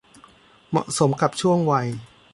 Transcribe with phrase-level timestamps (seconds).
[0.69, 1.87] เหมาะสมกับช่วงวัย